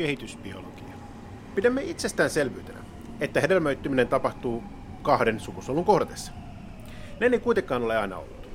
kehitysbiologia. 0.00 0.94
Pidämme 1.54 1.82
itsestäänselvyytenä, 1.82 2.78
että 3.20 3.40
hedelmöittyminen 3.40 4.08
tapahtuu 4.08 4.62
kahden 5.02 5.40
sukusolun 5.40 5.84
kohdatessa. 5.84 6.32
Näin 7.20 7.32
ei 7.32 7.40
kuitenkaan 7.40 7.82
ole 7.82 7.96
aina 7.96 8.18
ollut. 8.18 8.48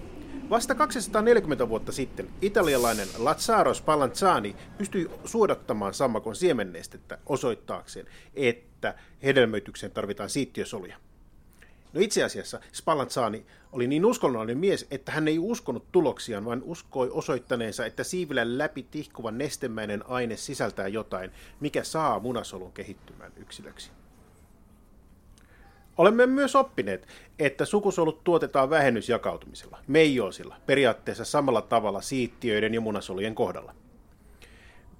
Vasta 0.49 0.75
240 0.75 1.69
vuotta 1.69 1.91
sitten 1.91 2.29
italialainen 2.41 3.07
Lazzaro 3.17 3.73
Spallanzani 3.73 4.55
pystyi 4.77 5.11
suodattamaan 5.25 5.93
sammakon 5.93 6.35
siemennestettä 6.35 7.17
osoittaakseen, 7.25 8.05
että 8.35 8.95
hedelmöitykseen 9.23 9.91
tarvitaan 9.91 10.29
siittiösoluja. 10.29 10.97
No 11.95 12.01
itse 12.01 12.23
asiassa 12.23 12.59
Spallanzani 12.73 13.45
oli 13.71 13.87
niin 13.87 14.05
uskonnollinen 14.05 14.57
mies, 14.57 14.87
että 14.91 15.11
hän 15.11 15.27
ei 15.27 15.39
uskonut 15.39 15.91
tuloksiaan, 15.91 16.45
vaan 16.45 16.61
uskoi 16.65 17.09
osoittaneensa, 17.11 17.85
että 17.85 18.03
siivilän 18.03 18.57
läpi 18.57 18.83
tihkuva 18.91 19.31
nestemäinen 19.31 20.03
aine 20.07 20.37
sisältää 20.37 20.87
jotain, 20.87 21.31
mikä 21.59 21.83
saa 21.83 22.19
munasolun 22.19 22.71
kehittymään 22.71 23.31
yksilöksi. 23.37 23.91
Olemme 25.97 26.25
myös 26.25 26.55
oppineet, 26.55 27.07
että 27.39 27.65
sukusolut 27.65 28.23
tuotetaan 28.23 28.69
vähennysjakautumisella, 28.69 29.79
meijoosilla, 29.87 30.55
periaatteessa 30.65 31.25
samalla 31.25 31.61
tavalla 31.61 32.01
siittiöiden 32.01 32.73
ja 32.73 32.81
munasolujen 32.81 33.35
kohdalla. 33.35 33.75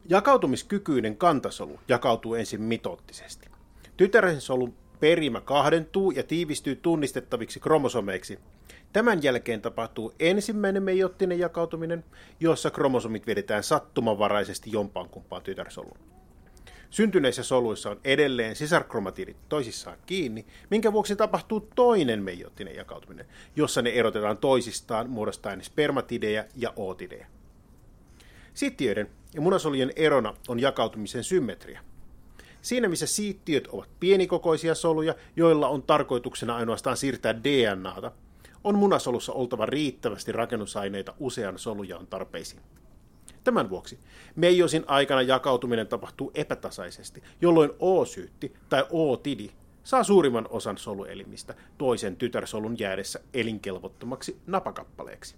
Jakautumiskykyinen 0.09 1.17
kantasolu 1.17 1.79
jakautuu 1.87 2.35
ensin 2.35 2.61
mitoottisesti. 2.61 3.49
Tytärensolu 3.97 4.73
perimä 4.99 5.41
kahdentuu 5.41 6.11
ja 6.11 6.23
tiivistyy 6.23 6.75
tunnistettaviksi 6.75 7.59
kromosomeiksi. 7.59 8.39
Tämän 8.93 9.23
jälkeen 9.23 9.61
tapahtuu 9.61 10.13
ensimmäinen 10.19 10.83
meiottinen 10.83 11.39
jakautuminen, 11.39 12.03
jossa 12.39 12.71
kromosomit 12.71 13.27
vedetään 13.27 13.63
sattumanvaraisesti 13.63 14.71
jompaan 14.71 15.09
kumpaan 15.09 15.41
tytärsoluun. 15.41 15.97
Syntyneissä 16.89 17.43
soluissa 17.43 17.89
on 17.89 17.99
edelleen 18.03 18.55
sisarkromatiidit 18.55 19.37
toisissaan 19.49 19.97
kiinni, 20.05 20.45
minkä 20.69 20.93
vuoksi 20.93 21.15
tapahtuu 21.15 21.69
toinen 21.75 22.23
meiottinen 22.23 22.75
jakautuminen, 22.75 23.25
jossa 23.55 23.81
ne 23.81 23.89
erotetaan 23.89 24.37
toisistaan 24.37 25.09
muodostaen 25.09 25.63
spermatideja 25.63 26.45
ja 26.55 26.73
ootideja. 26.75 27.27
Siittiöiden 28.53 29.09
ja 29.33 29.41
munasolujen 29.41 29.93
erona 29.95 30.33
on 30.47 30.59
jakautumisen 30.59 31.23
symmetria. 31.23 31.81
Siinä 32.65 32.87
missä 32.87 33.07
siittiöt 33.07 33.67
ovat 33.67 33.89
pienikokoisia 33.99 34.75
soluja, 34.75 35.15
joilla 35.35 35.67
on 35.67 35.83
tarkoituksena 35.83 36.55
ainoastaan 36.55 36.97
siirtää 36.97 37.43
DNAta, 37.43 38.11
on 38.63 38.77
munasolussa 38.77 39.33
oltava 39.33 39.65
riittävästi 39.65 40.31
rakennusaineita 40.31 41.13
usean 41.19 41.59
solujaon 41.59 42.07
tarpeisiin. 42.07 42.61
Tämän 43.43 43.69
vuoksi 43.69 43.99
meijosin 44.35 44.83
aikana 44.87 45.21
jakautuminen 45.21 45.87
tapahtuu 45.87 46.31
epätasaisesti, 46.35 47.23
jolloin 47.41 47.71
O-syytti 47.79 48.53
tai 48.69 48.85
O-tidi 48.91 49.49
saa 49.83 50.03
suurimman 50.03 50.47
osan 50.49 50.77
soluelimistä 50.77 51.55
toisen 51.77 52.15
tytärsolun 52.15 52.79
jäädessä 52.79 53.19
elinkelvottomaksi 53.33 54.37
napakappaleeksi. 54.47 55.35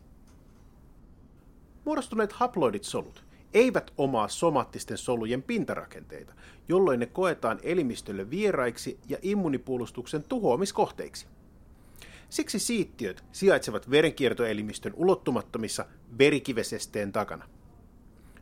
Muodostuneet 1.86 2.32
haploidit 2.32 2.84
solut 2.84 3.27
eivät 3.58 3.94
omaa 3.98 4.28
somaattisten 4.28 4.98
solujen 4.98 5.44
pintarakenteita, 5.44 6.34
jolloin 6.68 7.00
ne 7.00 7.06
koetaan 7.06 7.60
elimistölle 7.64 8.30
vieraiksi 8.30 9.00
ja 9.08 9.18
immunipuolustuksen 9.22 10.24
tuhoamiskohteiksi. 10.24 11.28
Siksi 12.30 12.60
siittiöt 12.60 13.24
sijaitsevat 13.32 13.90
verenkiertoelimistön 13.90 14.94
ulottumattomissa 14.96 15.86
verikivesesteen 16.18 17.12
takana. 17.12 17.50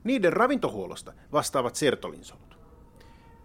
Niiden 0.03 0.33
ravintohuollosta 0.33 1.13
vastaavat 1.31 1.75
sertolinsolut. 1.75 2.57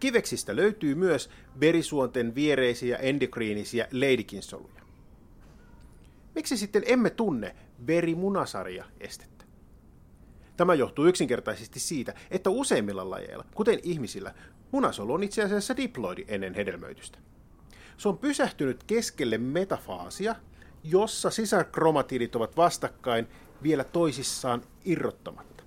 Kiveksistä 0.01 0.57
löytyy 0.57 0.95
myös 0.95 1.31
verisuonten 1.61 2.35
viereisiä 2.35 2.97
endokriinisiä 2.97 3.89
leidikinsoluja. 3.91 4.83
Miksi 6.35 6.57
sitten 6.57 6.83
emme 6.87 7.11
tunne 7.11 7.57
verimunasarja 7.87 8.85
estettä? 9.01 9.40
Tämä 10.61 10.75
johtuu 10.75 11.07
yksinkertaisesti 11.07 11.81
siitä, 11.81 12.15
että 12.31 12.51
useimmilla 12.51 13.11
lajeilla, 13.11 13.45
kuten 13.55 13.79
ihmisillä, 13.83 14.35
munasolu 14.73 15.13
on 15.13 15.23
itse 15.23 15.43
asiassa 15.43 15.77
diploidi 15.77 16.25
ennen 16.29 16.55
hedelmöitystä. 16.55 17.19
Se 17.97 18.09
on 18.09 18.19
pysähtynyt 18.19 18.85
keskelle 18.85 19.39
metafaasia, 19.39 20.37
jossa 20.85 21.31
sisarkromatiidit 21.31 22.37
ovat 22.37 22.57
vastakkain 22.57 23.27
vielä 23.63 23.85
toisissaan 23.85 24.63
irrottamatta. 24.85 25.65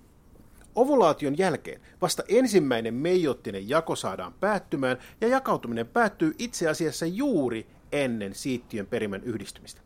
Ovulaation 0.76 1.38
jälkeen 1.38 1.82
vasta 2.02 2.24
ensimmäinen 2.28 2.94
meijottinen 2.94 3.70
jako 3.70 3.96
saadaan 3.96 4.34
päättymään 4.34 4.98
ja 5.22 5.28
jakautuminen 5.28 5.88
päättyy 5.88 6.36
itse 6.38 6.70
asiassa 6.70 7.06
juuri 7.06 7.68
ennen 7.92 8.36
siittiön 8.36 8.88
perimän 8.88 9.24
yhdistymistä. 9.24 9.82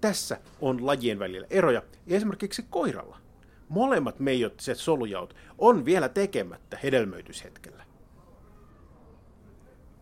Tässä 0.00 0.40
on 0.60 0.86
lajien 0.86 1.18
välillä 1.18 1.46
eroja, 1.50 1.82
esimerkiksi 2.06 2.64
koiralla. 2.70 3.27
Molemmat 3.68 4.20
meijottiset 4.20 4.78
solujaut 4.78 5.36
on 5.58 5.84
vielä 5.84 6.08
tekemättä 6.08 6.78
hedelmöityshetkellä. 6.82 7.84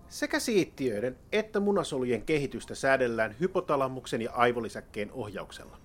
Sekä 0.09 0.39
siittiöiden 0.39 1.19
että 1.33 1.61
munasolujen 1.61 2.23
kehitystä 2.23 2.75
säädellään 2.75 3.37
hypotalamuksen 3.41 4.23
ja 4.23 4.33
aivolisäkkeen 4.33 5.13
ohjauksella 5.13 5.79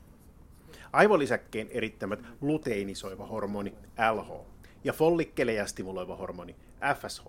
aivolisäkkeen 0.93 1.67
erittämät 1.71 2.19
luteinisoiva 2.41 3.25
hormoni 3.25 3.73
LH 4.13 4.45
ja 4.83 4.93
follikkeleja 4.93 5.67
stimuloiva 5.67 6.15
hormoni 6.15 6.55
FSH 6.95 7.27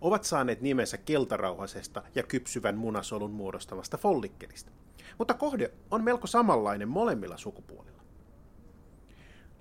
ovat 0.00 0.24
saaneet 0.24 0.60
nimensä 0.60 0.96
keltarauhasesta 0.96 2.02
ja 2.14 2.22
kypsyvän 2.22 2.76
munasolun 2.76 3.30
muodostavasta 3.30 3.98
follikkelista. 3.98 4.70
Mutta 5.18 5.34
kohde 5.34 5.70
on 5.90 6.04
melko 6.04 6.26
samanlainen 6.26 6.88
molemmilla 6.88 7.36
sukupuolilla. 7.36 7.95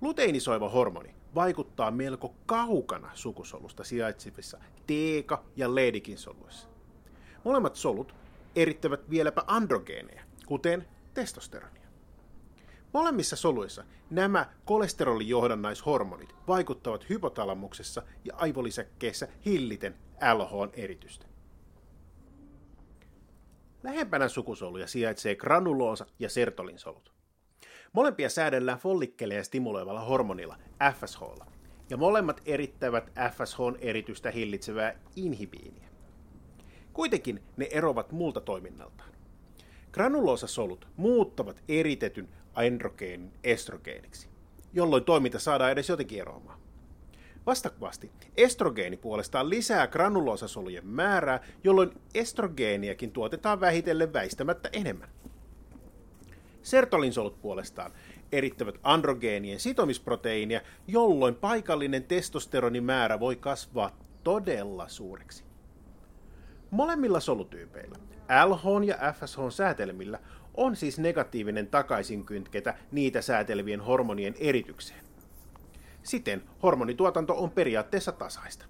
Luteinisoiva 0.02 0.70
hormoni 0.70 1.16
vaikuttaa 1.36 1.92
melko 1.92 2.36
kaukana 2.46 3.12
sukusolusta 3.14 3.84
sijaitsevissa 3.84 4.58
teeka- 4.88 5.44
ja 5.56 5.76
leedikin 5.76 6.18
soluissa. 6.18 6.68
Molemmat 7.44 7.76
solut 7.76 8.16
erittävät 8.56 9.10
vieläpä 9.10 9.44
androgeeneja, 9.48 10.24
kuten 10.46 10.88
testosteronia. 11.14 11.86
Molemmissa 12.94 13.36
soluissa 13.36 13.84
nämä 14.10 14.50
kolesterolijohdannaishormonit 14.66 16.36
vaikuttavat 16.48 17.10
hypotalamuksessa 17.10 18.04
ja 18.26 18.36
aivolisäkkeessä 18.36 19.28
hilliten 19.46 19.96
LH-eritystä. 20.34 21.26
Lähempänä 23.84 24.28
sukusoluja 24.28 24.88
sijaitsee 24.88 25.36
granuloosa 25.36 26.06
ja 26.20 26.30
sertolinsolut. 26.30 27.15
Molempia 27.96 28.30
säädellään 28.30 28.80
follikkeleja 28.80 29.44
stimuloivalla 29.44 30.02
hormonilla 30.02 30.58
FSHlla, 30.94 31.46
ja 31.90 31.98
molemmat 31.98 32.42
erittävät 32.46 33.12
FSHn 33.32 33.76
eritystä 33.80 34.32
hillitsevää 34.32 34.96
inhibiiniä. 35.16 35.88
Kuitenkin 36.94 37.44
ne 37.58 37.68
erovat 37.72 38.12
muulta 38.12 38.42
toiminnaltaan. 38.42 39.10
Granuloosasolut 39.92 40.88
muuttavat 40.98 41.64
eritetyn 41.70 42.30
androgeenin 42.54 43.32
estrogeeniksi, 43.44 44.30
jolloin 44.74 45.04
toiminta 45.04 45.40
saadaan 45.40 45.72
edes 45.72 45.90
jotenkin 45.90 46.22
eroamaan. 46.22 46.60
Vastaavasti 47.46 48.12
estrogeeni 48.38 48.98
puolestaan 48.98 49.50
lisää 49.50 49.88
granuloosasolujen 49.88 50.88
määrää, 50.88 51.40
jolloin 51.64 51.92
estrogeeniakin 52.14 53.12
tuotetaan 53.12 53.60
vähitellen 53.60 54.14
väistämättä 54.14 54.70
enemmän. 54.74 55.10
Sertolinsolut 56.66 57.42
puolestaan 57.42 57.92
erittävät 58.32 58.76
androgeenien 58.84 59.60
sitomisproteiinia, 59.60 60.62
jolloin 60.88 61.36
paikallinen 61.36 62.04
testosteronimäärä 62.04 63.20
voi 63.20 63.36
kasvaa 63.36 63.98
todella 64.24 64.88
suureksi. 64.88 65.44
Molemmilla 66.72 67.20
solutyypeillä, 67.20 67.96
LH 68.46 68.86
ja 68.86 69.14
FSH 69.14 69.40
säätelmillä, 69.50 70.20
on 70.54 70.76
siis 70.76 71.00
negatiivinen 71.00 71.68
takaisinkyntketä 71.68 72.74
niitä 72.92 73.22
säätelevien 73.22 73.82
hormonien 73.82 74.36
eritykseen. 74.40 75.06
Siten 76.04 76.44
hormonituotanto 76.64 77.34
on 77.38 77.52
periaatteessa 77.52 78.12
tasaista. 78.12 78.66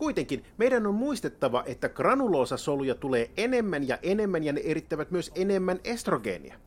Kuitenkin 0.00 0.44
meidän 0.58 0.86
on 0.86 0.94
muistettava, 0.94 1.62
että 1.66 1.88
granuloosasoluja 1.88 2.94
tulee 2.94 3.30
enemmän 3.36 3.88
ja 3.88 3.98
enemmän 4.02 4.44
ja 4.44 4.52
ne 4.52 4.60
erittävät 4.64 5.10
myös 5.10 5.32
enemmän 5.34 5.80
estrogeenia. 5.84 6.58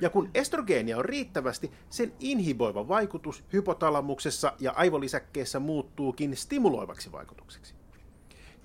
Ja 0.00 0.10
kun 0.10 0.30
estrogeenia 0.34 0.98
on 0.98 1.04
riittävästi, 1.04 1.70
sen 1.90 2.12
inhiboiva 2.20 2.88
vaikutus 2.88 3.44
hypotalamuksessa 3.52 4.52
ja 4.60 4.72
aivolisäkkeessä 4.76 5.58
muuttuukin 5.58 6.36
stimuloivaksi 6.36 7.12
vaikutukseksi. 7.12 7.74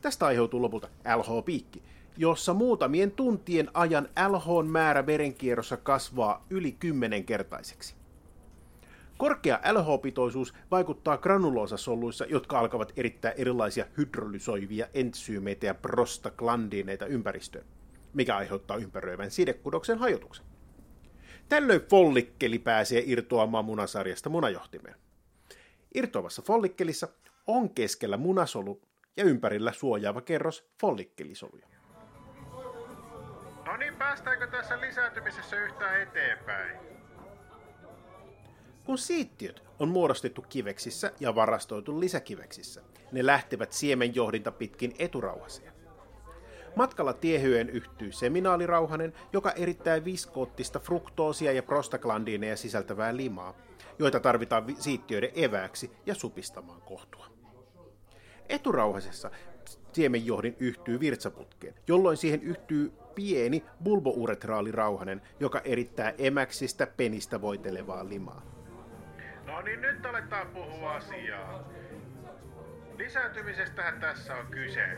Tästä 0.02 0.25
aiheutuu 0.25 0.62
lopulta 0.62 0.90
LH-piikki, 1.18 1.84
jossa 2.18 2.54
muutamien 2.54 3.12
tuntien 3.12 3.70
ajan 3.74 4.10
LH 4.30 4.70
määrä 4.70 5.06
verenkierrossa 5.06 5.78
kasvaa 5.78 6.46
yli 6.50 6.72
kymmenenkertaiseksi. 6.72 7.96
Korkea 9.18 9.60
LH-pitoisuus 9.71 10.54
vaikuttaa 10.71 11.18
granuloosasoluissa, 11.18 12.25
jotka 12.25 12.60
alkavat 12.60 12.94
erittää 12.95 13.31
erilaisia 13.31 13.86
hydrolysoivia 13.98 14.88
entsyymeitä 14.94 15.65
ja 15.65 15.74
prostaglandiineita 15.74 17.06
ympäristöön, 17.06 17.65
mikä 18.13 18.38
aiheuttaa 18.38 18.77
ympäröivän 18.77 19.31
sidekudoksen 19.31 19.98
hajotuksen. 19.98 20.45
Tällöin 21.50 21.81
follikkeli 21.89 22.60
pääsee 22.60 23.04
irtoamaan 23.06 23.65
munasarjasta 23.65 24.30
munajohtimeen. 24.30 24.95
Irtoavassa 25.95 26.42
follikkelissa 26.42 27.07
on 27.48 27.69
keskellä 27.69 28.18
munasolu 28.18 28.81
ja 29.18 29.24
ympärillä 29.24 29.71
suojaava 29.71 30.21
kerros 30.21 30.69
follikkelisoluja. 30.81 31.68
No 33.65 33.77
niin, 33.77 33.95
päästäänkö 33.95 34.48
tässä 34.48 34.81
lisääntymisessä 34.81 35.56
yhtään 35.56 36.01
eteenpäin? 36.01 36.93
Kun 38.86 38.98
siittiöt 38.98 39.64
on 39.80 39.90
muodostettu 39.90 40.46
kiveksissä 40.50 41.12
ja 41.20 41.36
varastoitu 41.36 42.00
lisäkiveksissä, 42.00 42.82
ne 43.12 43.26
lähtevät 43.26 43.74
siemenjohdinta 43.74 44.52
pitkin 44.52 44.94
eturauhaseen. 45.00 45.74
Matkalla 46.76 47.14
tiehyeen 47.14 47.70
yhtyy 47.70 48.12
seminaalirauhanen, 48.12 49.14
joka 49.34 49.52
erittää 49.52 50.06
viskoottista 50.06 50.80
fruktoosia 50.80 51.52
ja 51.52 51.64
prostaglandiineja 51.64 52.58
sisältävää 52.58 53.18
limaa, 53.18 53.54
joita 54.00 54.20
tarvitaan 54.20 54.76
siittiöiden 54.80 55.32
evääksi 55.36 55.92
ja 56.06 56.16
supistamaan 56.16 56.82
kohtua. 56.82 57.26
Eturauhasessa 58.50 59.32
siemenjohdin 59.94 60.56
yhtyy 60.60 61.00
virtsaputkeen, 61.00 61.74
jolloin 61.88 62.18
siihen 62.18 62.42
yhtyy 62.42 62.94
pieni 63.16 63.64
bulbouretraalirauhanen, 63.84 65.22
joka 65.40 65.60
erittää 65.60 66.14
emäksistä 66.18 66.88
penistä 66.88 67.42
voitelevaa 67.42 68.10
limaa. 68.10 68.42
No 69.54 69.62
niin, 69.62 69.82
nyt 69.82 70.06
aletaan 70.06 70.48
puhua 70.48 70.94
asiaa. 70.94 71.64
Lisääntymisestähän 72.98 74.00
tässä 74.00 74.36
on 74.36 74.48
kyse. 74.48 74.98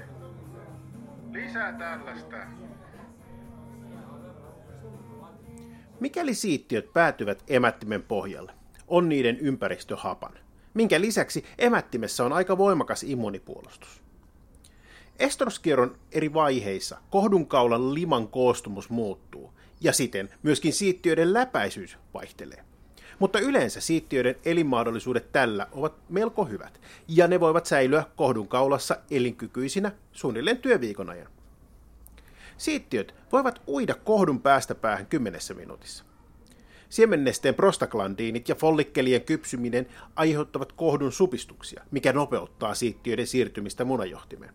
Lisää 1.32 1.74
tällaista. 1.74 2.38
Mikäli 6.00 6.34
siittiöt 6.34 6.94
päätyvät 6.94 7.44
emättimen 7.48 8.04
pohjalle, 8.04 8.52
on 8.88 9.10
niiden 9.10 9.38
ympäristö 9.40 9.96
hapan, 9.96 10.34
minkä 10.74 11.02
lisäksi 11.02 11.46
emättimessä 11.58 12.26
on 12.26 12.34
aika 12.34 12.58
voimakas 12.58 13.04
immunipuolustus. 13.04 14.04
Estroskierron 15.20 15.98
eri 16.12 16.34
vaiheissa 16.34 16.98
kohdunkaulan 17.10 17.94
liman 17.94 18.28
koostumus 18.28 18.90
muuttuu, 18.90 19.54
ja 19.82 19.94
siten 19.94 20.30
myöskin 20.44 20.74
siittiöiden 20.74 21.34
läpäisyys 21.34 21.98
vaihtelee. 22.14 22.75
Mutta 23.20 23.40
yleensä 23.40 23.82
siittiöiden 23.82 24.36
elinmahdollisuudet 24.46 25.32
tällä 25.32 25.68
ovat 25.72 25.94
melko 26.10 26.46
hyvät, 26.46 26.82
ja 27.08 27.28
ne 27.28 27.40
voivat 27.40 27.66
säilyä 27.66 28.04
kohdunkaulassa 28.16 28.98
elinkykyisinä 29.12 29.92
suunnilleen 30.12 30.58
työviikon 30.58 31.10
ajan. 31.10 31.28
Siittiöt 32.58 33.16
voivat 33.32 33.62
uida 33.68 33.94
kohdun 33.94 34.42
päästä 34.42 34.76
päähän 34.76 35.06
kymmenessä 35.06 35.54
minuutissa. 35.54 36.04
Siemennesteen 36.90 37.56
prostaglandiinit 37.56 38.50
ja 38.50 38.56
follikkelien 38.56 39.22
kypsyminen 39.22 39.88
aiheuttavat 40.16 40.72
kohdun 40.72 41.12
supistuksia, 41.12 41.84
mikä 41.92 42.14
nopeuttaa 42.14 42.76
siittiöiden 42.76 43.28
siirtymistä 43.28 43.86
munajohtimeen. 43.86 44.54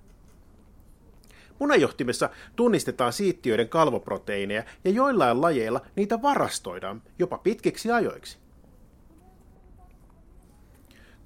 Munajohtimessa 1.58 2.30
tunnistetaan 2.56 3.12
siittiöiden 3.12 3.68
kalvoproteiineja 3.68 4.64
ja 4.84 4.90
joillain 4.90 5.40
lajeilla 5.40 5.80
niitä 5.96 6.22
varastoidaan 6.22 7.02
jopa 7.18 7.38
pitkiksi 7.38 7.90
ajoiksi. 7.90 8.38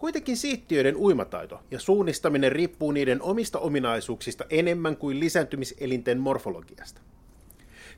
Kuitenkin 0.05 0.37
siittiöiden 0.37 0.97
uimataito 0.97 1.61
ja 1.71 1.79
suunnistaminen 1.79 2.53
riippuu 2.53 2.93
niiden 2.93 3.23
omista 3.23 3.59
ominaisuuksista 3.59 4.45
enemmän 4.51 4.97
kuin 4.97 5.21
lisääntymiselinten 5.21 6.19
morfologiasta. 6.19 7.01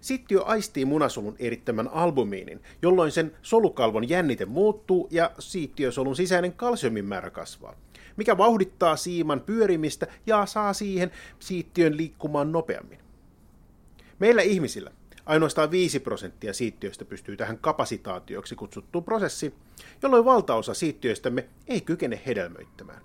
Siittiö 0.00 0.42
aistii 0.42 0.84
munasolun 0.84 1.36
erittämän 1.38 1.88
albumiinin, 1.88 2.60
jolloin 2.82 3.12
sen 3.12 3.32
solukalvon 3.42 4.08
jännite 4.08 4.44
muuttuu 4.44 5.08
ja 5.10 5.30
siittiösolun 5.38 6.16
sisäinen 6.16 6.52
kalsiumin 6.52 7.04
määrä 7.04 7.30
kasvaa, 7.30 7.76
mikä 8.16 8.38
vauhdittaa 8.38 8.96
siiman 8.96 9.40
pyörimistä 9.40 10.06
ja 10.26 10.46
saa 10.46 10.72
siihen 10.72 11.10
siittiön 11.38 11.96
liikkumaan 11.96 12.52
nopeammin. 12.52 12.98
Meillä 14.18 14.42
ihmisillä 14.42 14.90
ainoastaan 15.26 15.70
5 15.70 16.00
prosenttia 16.00 16.52
siittiöistä 16.52 17.04
pystyy 17.04 17.36
tähän 17.36 17.58
kapasitaatioksi 17.58 18.56
kutsuttuun 18.56 19.04
prosessiin, 19.04 19.54
jolloin 20.02 20.24
valtaosa 20.24 20.74
siittiöistämme 20.74 21.48
ei 21.66 21.80
kykene 21.80 22.22
hedelmöittämään. 22.26 23.02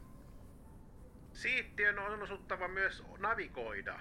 Siittiön 1.33 1.99
on 1.99 2.23
osuttava 2.23 2.67
myös 2.67 3.03
navigoida. 3.17 3.99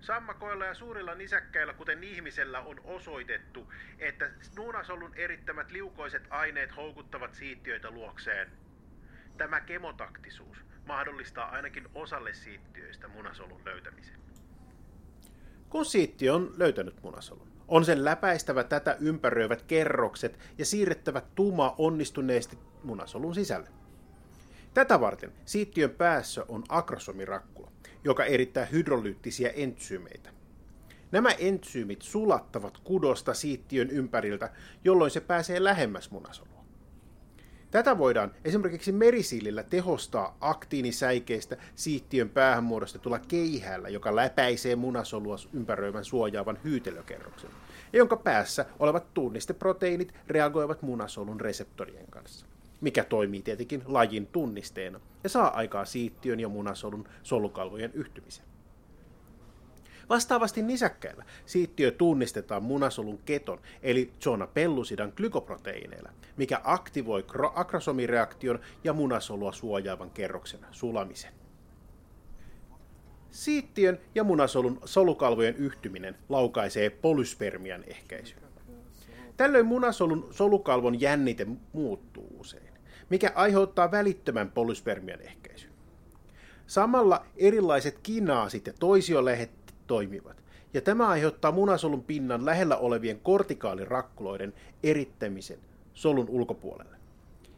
Sammakoilla 0.00 0.64
ja 0.64 0.74
suurilla 0.74 1.14
nisäkkäillä, 1.14 1.72
kuten 1.72 2.04
ihmisellä, 2.04 2.60
on 2.60 2.80
osoitettu, 2.84 3.72
että 3.98 4.30
nuunasolun 4.56 5.14
erittämät 5.14 5.70
liukoiset 5.70 6.22
aineet 6.30 6.76
houkuttavat 6.76 7.34
siittiöitä 7.34 7.90
luokseen. 7.90 8.50
Tämä 9.36 9.60
kemotaktisuus 9.60 10.64
mahdollistaa 10.86 11.50
ainakin 11.50 11.88
osalle 11.94 12.32
siittiöistä 12.32 13.08
munasolun 13.08 13.64
löytämisen. 13.64 14.20
Kun 15.70 15.84
siittiö 15.84 16.34
on 16.34 16.54
löytänyt 16.56 17.02
munasolun, 17.02 17.48
on 17.68 17.84
sen 17.84 18.04
läpäistävä 18.04 18.64
tätä 18.64 18.96
ympäröivät 19.00 19.62
kerrokset 19.62 20.38
ja 20.58 20.64
siirrettävä 20.64 21.22
tuma 21.34 21.74
onnistuneesti 21.78 22.58
munasolun 22.82 23.34
sisälle. 23.34 23.68
Tätä 24.74 25.00
varten 25.00 25.32
siittiön 25.44 25.90
päässä 25.90 26.44
on 26.48 26.64
akrosomirakkula, 26.68 27.72
joka 28.04 28.24
erittää 28.24 28.64
hydrolyyttisiä 28.64 29.50
entsyymeitä. 29.50 30.30
Nämä 31.12 31.30
entsyymit 31.30 32.02
sulattavat 32.02 32.78
kudosta 32.78 33.34
siittiön 33.34 33.90
ympäriltä, 33.90 34.50
jolloin 34.84 35.10
se 35.10 35.20
pääsee 35.20 35.64
lähemmäs 35.64 36.10
munasolua. 36.10 36.49
Tätä 37.70 37.98
voidaan 37.98 38.32
esimerkiksi 38.44 38.92
merisiilillä 38.92 39.62
tehostaa 39.62 40.36
aktiinisäikeistä 40.40 41.56
siittiön 41.74 42.28
päähän 42.28 42.64
muodostetulla 42.64 43.18
keihällä, 43.18 43.88
joka 43.88 44.16
läpäisee 44.16 44.76
munasolua 44.76 45.36
ympäröivän 45.52 46.04
suojaavan 46.04 46.58
hyytelökerroksen, 46.64 47.50
ja 47.92 47.98
jonka 47.98 48.16
päässä 48.16 48.66
olevat 48.78 49.14
tunnisteproteiinit 49.14 50.14
reagoivat 50.28 50.82
munasolun 50.82 51.40
reseptorien 51.40 52.06
kanssa, 52.10 52.46
mikä 52.80 53.04
toimii 53.04 53.42
tietenkin 53.42 53.82
lajin 53.86 54.26
tunnisteena 54.26 55.00
ja 55.24 55.28
saa 55.28 55.56
aikaa 55.56 55.84
siittiön 55.84 56.40
ja 56.40 56.48
munasolun 56.48 57.08
solukalvojen 57.22 57.90
yhtymisen. 57.94 58.49
Vastaavasti 60.10 60.62
nisäkkäillä 60.62 61.24
siittiö 61.46 61.90
tunnistetaan 61.90 62.62
munasolun 62.62 63.18
keton 63.24 63.60
eli 63.82 64.12
zona 64.20 64.46
pellusidan 64.46 65.12
glykoproteiineilla, 65.16 66.10
mikä 66.36 66.60
aktivoi 66.64 67.24
akrosomireaktion 67.54 68.60
ja 68.84 68.92
munasolua 68.92 69.52
suojaavan 69.52 70.10
kerroksen 70.10 70.60
sulamisen. 70.70 71.32
Siittiön 73.30 73.98
ja 74.14 74.24
munasolun 74.24 74.80
solukalvojen 74.84 75.56
yhtyminen 75.56 76.16
laukaisee 76.28 76.90
polyspermian 76.90 77.84
ehkäisyyn. 77.86 78.42
Tällöin 79.36 79.66
munasolun 79.66 80.28
solukalvon 80.30 81.00
jännite 81.00 81.46
muuttuu 81.72 82.36
usein, 82.38 82.72
mikä 83.10 83.32
aiheuttaa 83.34 83.90
välittömän 83.90 84.50
polyspermian 84.50 85.20
ehkäisyn. 85.20 85.70
Samalla 86.66 87.26
erilaiset 87.36 87.98
kinaasit 88.02 88.66
ja 88.66 88.72
toisiolehet 88.78 89.50
toimivat. 89.90 90.42
Ja 90.74 90.80
tämä 90.80 91.08
aiheuttaa 91.08 91.52
munasolun 91.52 92.04
pinnan 92.04 92.44
lähellä 92.44 92.76
olevien 92.76 93.20
kortikaalirakkuloiden 93.20 94.54
erittämisen 94.82 95.58
solun 95.94 96.28
ulkopuolelle. 96.28 96.96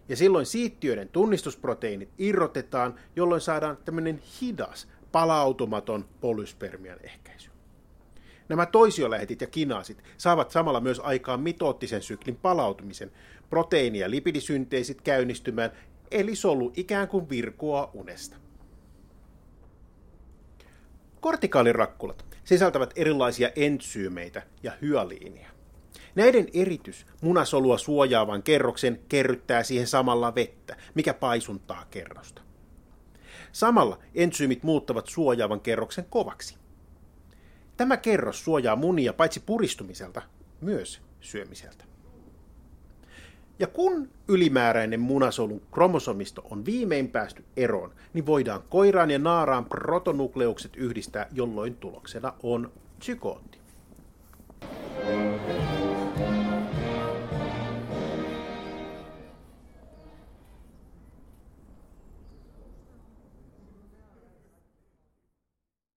Ja 0.08 0.16
silloin 0.16 0.46
siittiöiden 0.46 1.08
tunnistusproteiinit 1.08 2.08
irrotetaan, 2.18 2.94
jolloin 3.16 3.40
saadaan 3.40 3.78
tämmöinen 3.84 4.22
hidas, 4.40 4.88
palautumaton 5.12 6.04
polyspermian 6.20 6.98
ehkäisy. 7.02 7.50
Nämä 8.48 8.66
toisiolähetit 8.66 9.40
ja 9.40 9.46
kinaasit 9.46 10.02
saavat 10.16 10.50
samalla 10.50 10.80
myös 10.80 11.00
aikaan 11.00 11.40
mitoottisen 11.40 12.02
syklin 12.02 12.36
palautumisen, 12.36 13.12
proteiini- 13.50 13.98
ja 13.98 14.10
lipidisynteesit 14.10 15.00
käynnistymään, 15.00 15.70
eli 16.10 16.36
solu 16.36 16.72
ikään 16.76 17.08
kuin 17.08 17.30
virkoaa 17.30 17.90
unesta. 17.94 18.41
Kortikaalirakkulat 21.22 22.24
sisältävät 22.44 22.92
erilaisia 22.96 23.50
entsyymeitä 23.56 24.42
ja 24.62 24.72
hyaliinia. 24.82 25.50
Näiden 26.14 26.48
eritys 26.54 27.06
munasolua 27.20 27.78
suojaavan 27.78 28.42
kerroksen 28.42 29.00
kerryttää 29.08 29.62
siihen 29.62 29.86
samalla 29.86 30.34
vettä, 30.34 30.76
mikä 30.94 31.14
paisuntaa 31.14 31.84
kerrosta. 31.90 32.42
Samalla 33.52 33.98
entsyymit 34.14 34.62
muuttavat 34.62 35.06
suojaavan 35.06 35.60
kerroksen 35.60 36.04
kovaksi. 36.10 36.56
Tämä 37.76 37.96
kerros 37.96 38.44
suojaa 38.44 38.76
munia 38.76 39.12
paitsi 39.12 39.40
puristumiselta, 39.40 40.22
myös 40.60 41.00
syömiseltä. 41.20 41.84
Ja 43.62 43.68
kun 43.68 44.08
ylimääräinen 44.28 45.00
munasolun 45.00 45.62
kromosomisto 45.72 46.42
on 46.50 46.66
viimein 46.66 47.08
päästy 47.08 47.44
eroon, 47.56 47.92
niin 48.14 48.26
voidaan 48.26 48.62
koiraan 48.68 49.10
ja 49.10 49.18
naaraan 49.18 49.64
protonukleukset 49.64 50.76
yhdistää, 50.76 51.26
jolloin 51.32 51.74
tuloksena 51.74 52.32
on 52.42 52.72
psykootti. 52.98 53.61